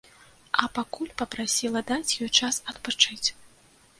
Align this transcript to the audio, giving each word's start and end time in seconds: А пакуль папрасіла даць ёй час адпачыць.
А 0.63 0.69
пакуль 0.77 1.11
папрасіла 1.23 1.83
даць 1.91 2.15
ёй 2.23 2.31
час 2.39 2.55
адпачыць. 2.73 3.29